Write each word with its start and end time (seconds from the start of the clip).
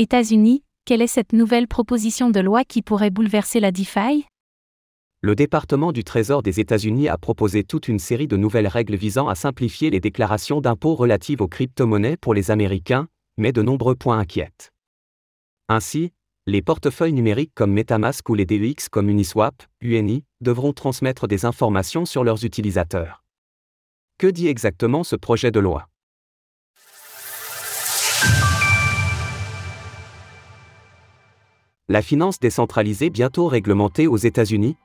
États-Unis, 0.00 0.62
quelle 0.84 1.02
est 1.02 1.08
cette 1.08 1.32
nouvelle 1.32 1.66
proposition 1.66 2.30
de 2.30 2.38
loi 2.38 2.62
qui 2.62 2.82
pourrait 2.82 3.10
bouleverser 3.10 3.58
la 3.58 3.72
DeFi? 3.72 4.26
Le 5.22 5.34
département 5.34 5.90
du 5.90 6.04
Trésor 6.04 6.44
des 6.44 6.60
États-Unis 6.60 7.08
a 7.08 7.18
proposé 7.18 7.64
toute 7.64 7.88
une 7.88 7.98
série 7.98 8.28
de 8.28 8.36
nouvelles 8.36 8.68
règles 8.68 8.94
visant 8.94 9.26
à 9.26 9.34
simplifier 9.34 9.90
les 9.90 9.98
déclarations 9.98 10.60
d'impôts 10.60 10.94
relatives 10.94 11.42
aux 11.42 11.48
crypto-monnaies 11.48 12.16
pour 12.16 12.32
les 12.32 12.52
Américains, 12.52 13.08
mais 13.38 13.50
de 13.50 13.60
nombreux 13.60 13.96
points 13.96 14.20
inquiètent. 14.20 14.70
Ainsi, 15.68 16.12
les 16.46 16.62
portefeuilles 16.62 17.12
numériques 17.12 17.56
comme 17.56 17.72
Metamask 17.72 18.28
ou 18.28 18.36
les 18.36 18.46
DEX 18.46 18.88
comme 18.88 19.08
Uniswap, 19.08 19.64
UNI, 19.80 20.22
devront 20.40 20.72
transmettre 20.72 21.26
des 21.26 21.44
informations 21.44 22.04
sur 22.04 22.22
leurs 22.22 22.44
utilisateurs. 22.44 23.24
Que 24.16 24.28
dit 24.28 24.46
exactement 24.46 25.02
ce 25.02 25.16
projet 25.16 25.50
de 25.50 25.58
loi? 25.58 25.88
La 31.90 32.02
finance 32.02 32.38
décentralisée 32.38 33.08
bientôt 33.08 33.46
réglementée 33.46 34.06
aux 34.06 34.18
États-Unis 34.18 34.76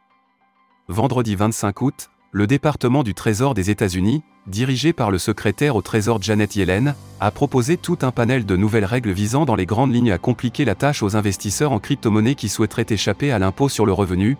Vendredi 0.88 1.36
25 1.36 1.82
août, 1.82 2.10
le 2.32 2.48
département 2.48 3.04
du 3.04 3.14
Trésor 3.14 3.54
des 3.54 3.70
États-Unis, 3.70 4.24
dirigé 4.48 4.94
par 4.94 5.12
le 5.12 5.18
secrétaire 5.18 5.76
au 5.76 5.82
Trésor 5.82 6.22
Janet 6.22 6.56
Yellen, 6.56 6.96
a 7.20 7.30
proposé 7.30 7.76
tout 7.76 7.98
un 8.04 8.12
panel 8.12 8.46
de 8.46 8.56
nouvelles 8.56 8.86
règles 8.86 9.12
visant 9.12 9.44
dans 9.44 9.56
les 9.56 9.66
grandes 9.66 9.94
lignes 9.94 10.14
à 10.14 10.18
compliquer 10.18 10.64
la 10.64 10.76
tâche 10.76 11.04
aux 11.04 11.18
investisseurs 11.18 11.74
en 11.74 11.80
crypto-monnaie 11.80 12.36
qui 12.36 12.48
souhaiteraient 12.48 12.86
échapper 12.88 13.34
à 13.34 13.40
l'impôt 13.40 13.68
sur 13.68 13.86
le 13.86 13.92
revenu 13.92 14.38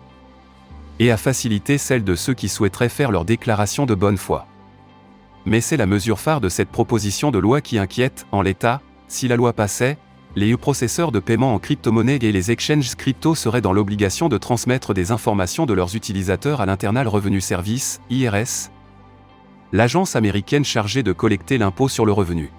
et 1.00 1.10
à 1.10 1.18
faciliter 1.18 1.76
celle 1.76 2.02
de 2.02 2.14
ceux 2.14 2.32
qui 2.32 2.48
souhaiteraient 2.48 2.88
faire 2.88 3.10
leur 3.10 3.26
déclaration 3.26 3.84
de 3.84 3.94
bonne 3.94 4.16
foi. 4.16 4.46
Mais 5.44 5.60
c'est 5.60 5.76
la 5.76 5.84
mesure 5.84 6.18
phare 6.18 6.40
de 6.40 6.48
cette 6.48 6.70
proposition 6.70 7.30
de 7.30 7.38
loi 7.38 7.60
qui 7.60 7.76
inquiète, 7.76 8.24
en 8.32 8.40
l'état, 8.40 8.80
si 9.06 9.28
la 9.28 9.36
loi 9.36 9.52
passait, 9.52 9.98
les 10.36 10.56
processeurs 10.56 11.12
de 11.12 11.20
paiement 11.20 11.54
en 11.54 11.58
crypto-monnaie 11.58 12.18
et 12.20 12.32
les 12.32 12.50
exchanges 12.50 12.96
crypto 12.96 13.34
seraient 13.34 13.60
dans 13.60 13.72
l'obligation 13.72 14.28
de 14.28 14.36
transmettre 14.36 14.92
des 14.92 15.12
informations 15.12 15.64
de 15.64 15.74
leurs 15.74 15.94
utilisateurs 15.94 16.60
à 16.60 16.66
l'Internal 16.66 17.06
Revenue 17.06 17.40
Service, 17.40 18.00
IRS, 18.10 18.70
l'agence 19.72 20.16
américaine 20.16 20.64
chargée 20.64 21.02
de 21.02 21.12
collecter 21.12 21.56
l'impôt 21.56 21.88
sur 21.88 22.04
le 22.04 22.12
revenu. 22.12 22.50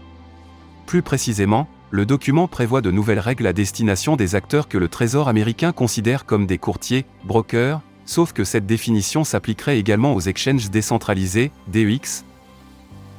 Plus 0.85 1.01
précisément, 1.01 1.67
le 1.91 2.05
document 2.05 2.47
prévoit 2.47 2.81
de 2.81 2.91
nouvelles 2.91 3.19
règles 3.19 3.47
à 3.47 3.53
destination 3.53 4.15
des 4.15 4.35
acteurs 4.35 4.69
que 4.69 4.77
le 4.77 4.87
Trésor 4.87 5.27
américain 5.27 5.71
considère 5.71 6.25
comme 6.25 6.45
des 6.45 6.57
courtiers, 6.57 7.05
brokers, 7.25 7.81
sauf 8.05 8.31
que 8.31 8.43
cette 8.43 8.65
définition 8.65 9.23
s'appliquerait 9.23 9.79
également 9.79 10.13
aux 10.13 10.21
exchanges 10.21 10.69
décentralisés, 10.69 11.51
DEX, 11.67 12.23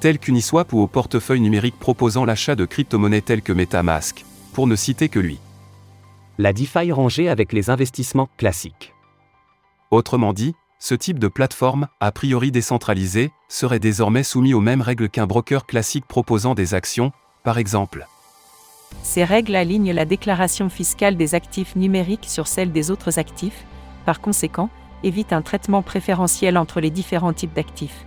tels 0.00 0.18
qu'Uniswap 0.18 0.72
ou 0.72 0.80
aux 0.80 0.86
portefeuilles 0.86 1.40
numériques 1.40 1.78
proposant 1.78 2.24
l'achat 2.24 2.54
de 2.54 2.64
crypto-monnaies 2.64 3.22
telles 3.22 3.42
que 3.42 3.52
Metamask, 3.52 4.24
pour 4.56 4.66
ne 4.66 4.74
citer 4.74 5.10
que 5.10 5.18
lui. 5.18 5.38
La 6.38 6.54
DeFi 6.54 6.90
rangée 6.90 7.28
avec 7.28 7.52
les 7.52 7.68
investissements 7.68 8.30
classiques. 8.38 8.94
Autrement 9.90 10.32
dit, 10.32 10.54
ce 10.78 10.94
type 10.94 11.18
de 11.18 11.28
plateforme, 11.28 11.88
a 12.00 12.10
priori 12.10 12.50
décentralisée, 12.52 13.32
serait 13.50 13.80
désormais 13.80 14.22
soumis 14.22 14.54
aux 14.54 14.62
mêmes 14.62 14.80
règles 14.80 15.10
qu'un 15.10 15.26
broker 15.26 15.66
classique 15.66 16.06
proposant 16.06 16.54
des 16.54 16.72
actions, 16.72 17.12
par 17.44 17.58
exemple. 17.58 18.06
Ces 19.02 19.24
règles 19.24 19.56
alignent 19.56 19.92
la 19.92 20.06
déclaration 20.06 20.70
fiscale 20.70 21.18
des 21.18 21.34
actifs 21.34 21.76
numériques 21.76 22.24
sur 22.24 22.46
celle 22.46 22.72
des 22.72 22.90
autres 22.90 23.18
actifs, 23.18 23.66
par 24.06 24.22
conséquent, 24.22 24.70
évitent 25.02 25.34
un 25.34 25.42
traitement 25.42 25.82
préférentiel 25.82 26.56
entre 26.56 26.80
les 26.80 26.90
différents 26.90 27.34
types 27.34 27.52
d'actifs. 27.52 28.06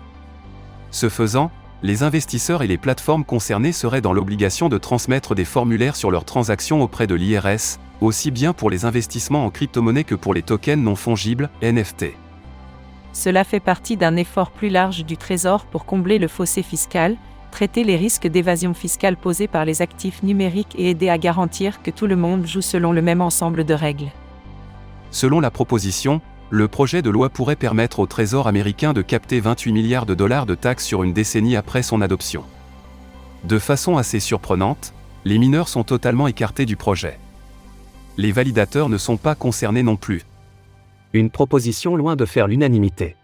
Ce 0.90 1.10
faisant, 1.10 1.52
les 1.82 2.04
investisseurs 2.04 2.62
et 2.62 2.68
les 2.68 2.78
plateformes 2.78 3.24
concernées 3.24 3.72
seraient 3.72 4.02
dans 4.02 4.12
l'obligation 4.12 4.68
de 4.68 4.78
transmettre 4.78 5.34
des 5.34 5.46
formulaires 5.46 5.96
sur 5.96 6.12
leurs 6.12 6.26
transactions 6.26 6.82
auprès 6.82 7.08
de 7.08 7.16
l'IRS, 7.16 7.80
aussi 8.02 8.32
bien 8.32 8.54
pour 8.54 8.70
les 8.70 8.84
investissements 8.86 9.46
en 9.46 9.50
crypto-monnaie 9.50 10.04
que 10.04 10.16
pour 10.16 10.34
les 10.34 10.42
tokens 10.42 10.84
non 10.84 10.96
fongibles, 10.96 11.50
NFT. 11.62 12.08
Cela 13.14 13.44
fait 13.44 13.60
partie 13.60 13.98
d'un 13.98 14.18
effort 14.18 14.52
plus 14.52 14.70
large 14.70 15.06
du 15.06 15.18
Trésor 15.18 15.66
pour 15.66 15.86
combler 15.86 16.20
le 16.20 16.28
fossé 16.28 16.64
fiscal, 16.64 17.16
traiter 17.52 17.84
les 17.84 17.96
risques 17.96 18.28
d'évasion 18.28 18.74
fiscale 18.74 19.18
posés 19.18 19.48
par 19.48 19.66
les 19.66 19.82
actifs 19.82 20.22
numériques 20.22 20.76
et 20.78 20.90
aider 20.90 21.10
à 21.10 21.18
garantir 21.18 21.82
que 21.82 21.92
tout 21.92 22.08
le 22.08 22.16
monde 22.16 22.46
joue 22.46 22.62
selon 22.62 22.92
le 22.92 23.02
même 23.02 23.22
ensemble 23.22 23.64
de 23.64 23.74
règles. 23.74 24.12
Selon 25.12 25.40
la 25.40 25.50
proposition, 25.50 26.22
le 26.52 26.68
projet 26.68 27.02
de 27.02 27.10
loi 27.10 27.30
pourrait 27.30 27.56
permettre 27.56 28.00
au 28.00 28.08
Trésor 28.08 28.48
américain 28.48 28.94
de 28.94 29.02
capter 29.02 29.40
28 29.40 29.72
milliards 29.72 30.06
de 30.06 30.16
dollars 30.16 30.46
de 30.46 30.56
taxes 30.56 30.86
sur 30.86 31.04
une 31.04 31.14
décennie 31.14 31.56
après 31.56 31.84
son 31.84 32.02
adoption. 32.02 32.44
De 33.44 33.60
façon 33.60 33.98
assez 33.98 34.20
surprenante, 34.20 34.94
les 35.26 35.38
mineurs 35.38 35.70
sont 35.70 35.84
totalement 35.84 36.28
écartés 36.28 36.66
du 36.66 36.76
projet. 36.76 37.20
Les 38.18 38.32
validateurs 38.32 38.90
ne 38.90 38.98
sont 38.98 39.18
pas 39.18 39.36
concernés 39.36 39.84
non 39.84 39.96
plus. 39.96 40.24
Une 41.14 41.30
proposition 41.30 41.96
loin 41.96 42.16
de 42.16 42.26
faire 42.26 42.48
l'unanimité. 42.48 43.16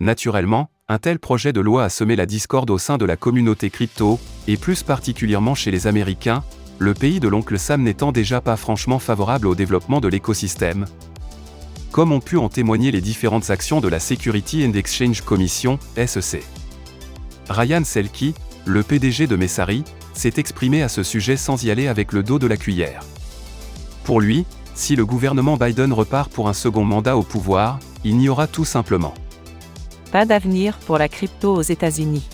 Naturellement, 0.00 0.70
un 0.88 0.98
tel 0.98 1.18
projet 1.18 1.52
de 1.52 1.60
loi 1.60 1.84
a 1.84 1.88
semé 1.88 2.16
la 2.16 2.26
discorde 2.26 2.70
au 2.70 2.78
sein 2.78 2.98
de 2.98 3.04
la 3.04 3.16
communauté 3.16 3.70
crypto, 3.70 4.18
et 4.48 4.56
plus 4.56 4.82
particulièrement 4.82 5.54
chez 5.54 5.70
les 5.70 5.86
Américains, 5.86 6.42
le 6.78 6.94
pays 6.94 7.20
de 7.20 7.28
l'oncle 7.28 7.58
Sam 7.58 7.82
n'étant 7.82 8.10
déjà 8.10 8.40
pas 8.40 8.56
franchement 8.56 8.98
favorable 8.98 9.46
au 9.46 9.54
développement 9.54 10.00
de 10.00 10.08
l'écosystème, 10.08 10.86
comme 11.92 12.10
ont 12.10 12.20
pu 12.20 12.38
en 12.38 12.48
témoigner 12.48 12.90
les 12.90 13.00
différentes 13.00 13.50
actions 13.50 13.80
de 13.80 13.88
la 13.88 14.00
Security 14.00 14.66
and 14.66 14.72
Exchange 14.72 15.20
Commission, 15.20 15.78
SEC. 15.94 16.42
Ryan 17.48 17.84
Selke, 17.84 18.34
le 18.64 18.82
PDG 18.82 19.26
de 19.26 19.36
Messari, 19.36 19.84
s'est 20.14 20.34
exprimé 20.38 20.82
à 20.82 20.88
ce 20.88 21.02
sujet 21.02 21.36
sans 21.36 21.62
y 21.62 21.70
aller 21.70 21.86
avec 21.86 22.12
le 22.12 22.22
dos 22.22 22.38
de 22.38 22.46
la 22.46 22.56
cuillère. 22.56 23.02
Pour 24.04 24.20
lui, 24.20 24.46
si 24.74 24.96
le 24.96 25.04
gouvernement 25.04 25.56
Biden 25.56 25.92
repart 25.92 26.32
pour 26.32 26.48
un 26.48 26.54
second 26.54 26.84
mandat 26.84 27.16
au 27.16 27.22
pouvoir, 27.22 27.78
il 28.04 28.16
n'y 28.16 28.28
aura 28.28 28.46
tout 28.46 28.64
simplement 28.64 29.14
pas 30.12 30.26
d'avenir 30.26 30.76
pour 30.76 30.98
la 30.98 31.08
crypto 31.08 31.54
aux 31.54 31.62
États-Unis. 31.62 32.28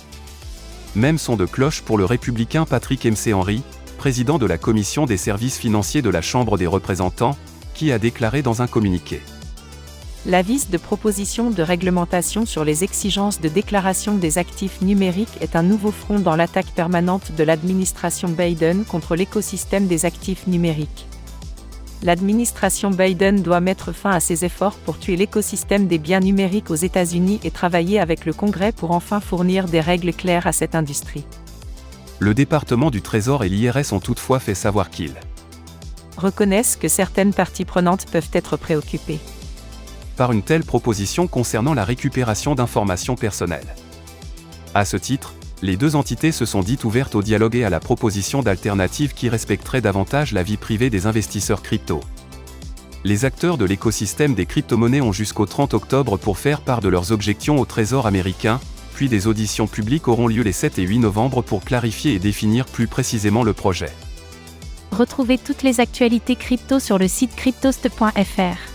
Même 0.97 1.17
son 1.17 1.37
de 1.37 1.47
cloche 1.47 1.83
pour 1.83 1.97
le 1.97 2.05
républicain 2.05 2.65
Patrick 2.65 3.05
MC 3.07 3.33
Henry, 3.33 3.63
président 3.99 4.37
de 4.39 4.47
la 4.47 4.59
commission 4.59 5.07
des 5.07 5.17
services 5.17 5.59
financiers 5.59 6.03
de 6.03 6.11
la 6.11 6.21
Chambre 6.21 6.59
des 6.59 6.67
représentants, 6.67 7.37
qui 7.75 7.93
a 7.93 8.01
déclaré 8.01 8.43
dans 8.43 8.63
un 8.63 8.67
communiqué. 8.67 9.23
L'avis 10.27 10.69
de 10.69 10.79
proposition 10.79 11.51
de 11.51 11.63
réglementation 11.63 12.45
sur 12.45 12.65
les 12.65 12.83
exigences 12.83 13.41
de 13.41 13.49
déclaration 13.49 14.15
des 14.15 14.37
actifs 14.37 14.81
numériques 14.83 15.39
est 15.41 15.55
un 15.55 15.63
nouveau 15.63 15.93
front 15.93 16.19
dans 16.19 16.35
l'attaque 16.35 16.73
permanente 16.75 17.33
de 17.37 17.45
l'administration 17.45 18.29
Biden 18.29 18.85
contre 18.85 19.15
l'écosystème 19.15 19.87
des 19.87 20.05
actifs 20.05 20.47
numériques. 20.49 21.07
L'administration 22.03 22.91
Biden 22.91 23.43
doit 23.43 23.61
mettre 23.61 23.93
fin 23.93 24.11
à 24.11 24.21
ses 24.21 24.45
efforts 24.45 24.77
pour 24.77 24.99
tuer 24.99 25.17
l'écosystème 25.17 25.87
des 25.87 25.99
biens 25.99 26.21
numériques 26.21 26.71
aux 26.71 26.77
États-Unis 26.77 27.41
et 27.45 27.51
travailler 27.51 28.01
avec 28.01 28.27
le 28.27 28.33
Congrès 28.33 28.73
pour 28.73 28.91
enfin 28.91 29.21
fournir 29.21 29.67
des 29.67 29.81
règles 29.81 30.13
claires 30.13 30.47
à 30.49 30.53
cette 30.53 30.75
industrie. 30.75 31.25
Le 32.19 32.35
département 32.35 32.91
du 32.91 33.03
Trésor 33.03 33.45
et 33.45 33.49
l'IRS 33.49 33.93
ont 33.93 34.01
toutefois 34.01 34.41
fait 34.41 34.55
savoir 34.55 34.91
qu'ils 34.91 35.15
reconnaissent 36.17 36.77
que 36.77 36.89
certaines 36.89 37.33
parties 37.33 37.65
prenantes 37.65 38.07
peuvent 38.11 38.31
être 38.33 38.57
préoccupées 38.57 39.21
par 40.19 40.33
une 40.33 40.43
telle 40.43 40.65
proposition 40.65 41.29
concernant 41.29 41.73
la 41.73 41.85
récupération 41.85 42.57
d'informations 42.57 43.15
personnelles. 43.15 43.75
À 44.75 44.85
ce 44.85 44.97
titre, 44.97 45.33
les 45.63 45.77
deux 45.77 45.97
entités 45.97 46.33
se 46.33 46.45
sont 46.45 46.61
dites 46.61 46.85
ouvertes 46.85 47.15
au 47.15 47.23
dialogue 47.23 47.55
et 47.55 47.65
à 47.65 47.71
la 47.71 47.81
proposition 47.81 48.43
d'alternatives 48.43 49.15
qui 49.15 49.29
respecteraient 49.29 49.81
davantage 49.81 50.33
la 50.33 50.43
vie 50.43 50.57
privée 50.57 50.91
des 50.91 51.07
investisseurs 51.07 51.63
crypto. 51.63 52.01
Les 53.05 53.25
acteurs 53.25 53.59
de 53.59 53.65
l'écosystème 53.65 54.35
des 54.35 54.45
crypto-monnaies 54.45 55.01
ont 55.01 55.13
jusqu'au 55.13 55.47
30 55.47 55.73
octobre 55.75 56.17
pour 56.17 56.37
faire 56.37 56.61
part 56.63 56.81
de 56.81 56.89
leurs 56.89 57.13
objections 57.13 57.61
au 57.61 57.65
Trésor 57.65 58.07
américain, 58.07 58.61
puis 58.95 59.09
des 59.09 59.29
auditions 59.29 59.69
publiques 59.69 60.09
auront 60.09 60.27
lieu 60.27 60.43
les 60.43 60.53
7 60.53 60.81
et 60.81 60.83
8 60.83 60.99
novembre 60.99 61.43
pour 61.43 61.65
clarifier 61.65 62.15
et 62.15 62.19
définir 62.19 62.67
plus 62.67 62.89
précisément 62.89 63.45
le 63.45 63.53
projet. 63.53 63.93
Retrouvez 64.91 65.39
toutes 65.39 65.63
les 65.63 65.79
actualités 65.79 66.35
crypto 66.35 66.81
sur 66.81 66.99
le 66.99 67.07
site 67.07 67.37
cryptost.fr. 67.37 68.68